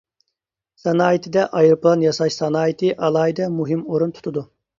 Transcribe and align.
سانائىتىدە 0.83 1.43
ئايروپىلان 1.59 2.07
ياساش 2.07 2.39
سانائىتى 2.41 2.91
ئالاھىدە 2.95 3.51
مۇھىم 3.61 3.87
ئورۇن 3.93 4.17
تۇتىدۇ. 4.19 4.47